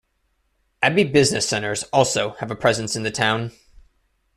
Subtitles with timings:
[0.81, 3.51] Abbey Business Centres also have a presence in the town.